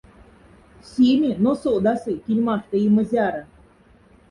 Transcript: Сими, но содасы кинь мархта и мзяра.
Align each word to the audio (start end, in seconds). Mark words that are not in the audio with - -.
Сими, 0.89 1.31
но 1.43 1.51
содасы 1.61 2.13
кинь 2.25 2.43
мархта 2.47 2.77
и 2.85 2.87
мзяра. 2.95 3.43